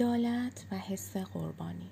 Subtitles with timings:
[0.00, 1.90] عدالت و حس قربانی.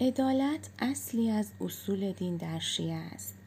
[0.00, 3.38] عدالت اصلی از اصول دین در شیعه است.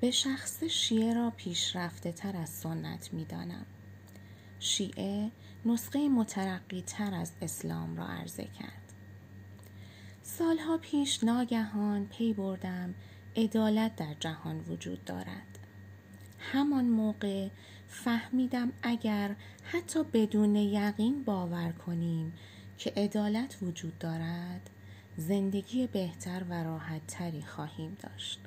[0.00, 3.66] به شخص شیعه را پیشرفته تر از سنت می دانم.
[4.60, 5.30] شیعه
[5.64, 8.92] نسخه مترقی تر از اسلام را عرضه کرد.
[10.22, 12.94] سالها پیش ناگهان پی بردم
[13.36, 15.58] عدالت در جهان وجود دارد.
[16.38, 17.48] همان موقع
[17.88, 22.32] فهمیدم اگر حتی بدون یقین باور کنیم
[22.78, 24.70] که عدالت وجود دارد
[25.16, 28.40] زندگی بهتر و راحت تری خواهیم داشت.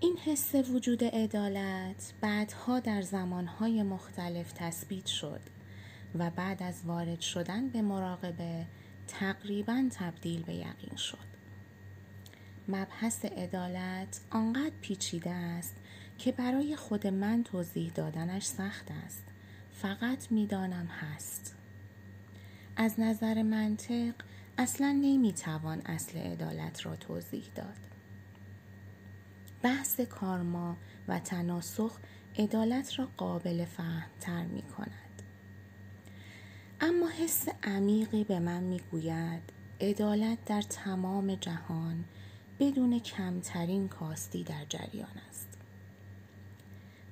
[0.00, 5.40] این حس وجود عدالت بعدها در زمانهای مختلف تثبیت شد
[6.14, 8.66] و بعد از وارد شدن به مراقبه
[9.08, 11.26] تقریبا تبدیل به یقین شد.
[12.68, 15.76] مبحث عدالت آنقدر پیچیده است
[16.18, 19.24] که برای خود من توضیح دادنش سخت است
[19.72, 21.54] فقط می‌دانم هست
[22.76, 24.14] از نظر منطق
[24.58, 27.76] اصلا نمی‌توان اصل عدالت را توضیح داد
[29.62, 30.76] بحث کارما
[31.08, 31.98] و تناسخ
[32.38, 35.22] عدالت را قابل فهم تر می کند.
[36.80, 39.42] اما حس عمیقی به من می گوید
[39.80, 42.04] عدالت در تمام جهان
[42.58, 45.55] بدون کمترین کاستی در جریان است.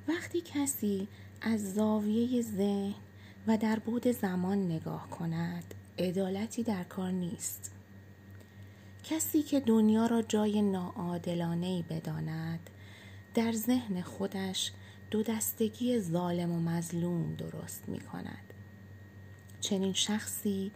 [0.08, 1.08] وقتی کسی
[1.40, 2.94] از زاویه ذهن
[3.46, 7.70] و در بود زمان نگاه کند عدالتی در کار نیست
[9.04, 12.70] کسی که دنیا را جای ناعادلانه بداند
[13.34, 14.72] در ذهن خودش
[15.10, 18.54] دو دستگی ظالم و مظلوم درست می کند.
[19.60, 20.72] چنین شخصی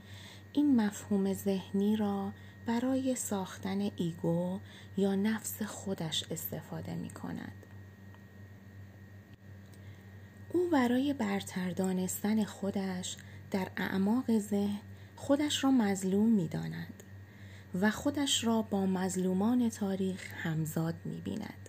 [0.52, 2.32] این مفهوم ذهنی را
[2.66, 4.60] برای ساختن ایگو
[4.96, 7.52] یا نفس خودش استفاده می کند.
[10.68, 13.17] برای برتر دانستن خودش
[13.51, 14.80] در اعماق ذهن
[15.17, 17.02] خودش را مظلوم می داند
[17.80, 21.68] و خودش را با مظلومان تاریخ همزاد می بیند.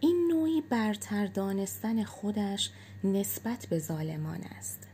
[0.00, 2.70] این نوعی برتر دانستن خودش
[3.04, 4.86] نسبت به ظالمان است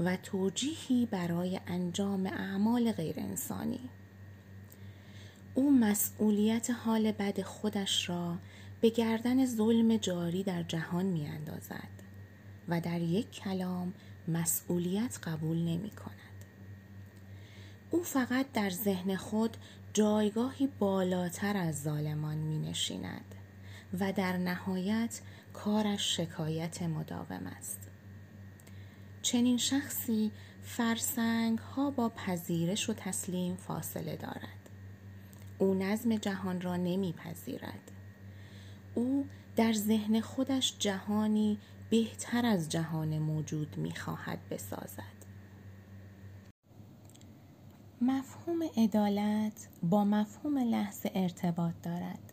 [0.00, 3.88] و توجیهی برای انجام اعمال غیر انسانی.
[5.54, 8.36] او مسئولیت حال بد خودش را
[8.80, 12.09] به گردن ظلم جاری در جهان می اندازد.
[12.70, 13.92] و در یک کلام
[14.28, 16.44] مسئولیت قبول نمی کند.
[17.90, 19.56] او فقط در ذهن خود
[19.92, 23.34] جایگاهی بالاتر از ظالمان می نشیند
[24.00, 25.20] و در نهایت
[25.52, 27.80] کارش شکایت مداوم است.
[29.22, 30.30] چنین شخصی
[30.62, 34.70] فرسنگ ها با پذیرش و تسلیم فاصله دارد.
[35.58, 37.90] او نظم جهان را نمیپذیرد.
[38.94, 39.26] او
[39.56, 41.58] در ذهن خودش جهانی
[41.90, 45.20] بهتر از جهان موجود می‌خواهد بسازد.
[48.00, 52.32] مفهوم عدالت با مفهوم لحظه ارتباط دارد.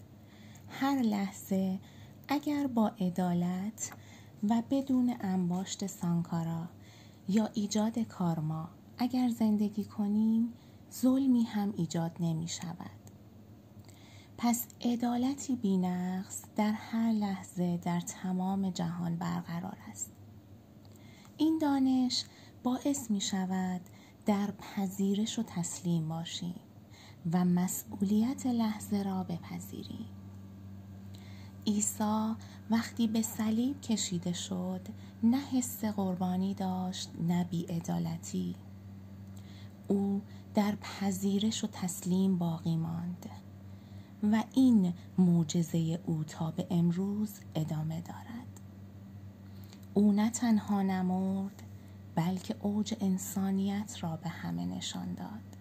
[0.69, 1.79] هر لحظه
[2.27, 3.91] اگر با عدالت
[4.49, 6.69] و بدون انباشت سانکارا
[7.29, 10.53] یا ایجاد کارما اگر زندگی کنیم
[10.93, 13.06] ظلمی هم ایجاد نمی شود
[14.37, 20.11] پس عدالتی بینقص در هر لحظه در تمام جهان برقرار است.
[21.37, 22.23] این دانش
[22.63, 23.81] باعث می شود
[24.25, 26.59] در پذیرش و تسلیم باشیم
[27.33, 30.05] و مسئولیت لحظه را بپذیریم
[31.67, 32.35] عیسی
[32.69, 34.87] وقتی به صلیب کشیده شد
[35.23, 38.55] نه حس قربانی داشت نه بیعدالتی.
[39.87, 40.21] او
[40.55, 43.29] در پذیرش و تسلیم باقی ماند.
[44.23, 48.61] و این معجزه او تا به امروز ادامه دارد.
[49.93, 51.63] او نه تنها نمرد
[52.15, 55.57] بلکه اوج انسانیت را به همه نشان داد.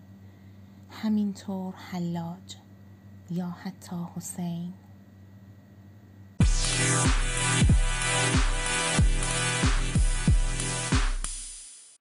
[0.91, 2.57] همینطور حلاج
[3.31, 4.73] یا حتی حسین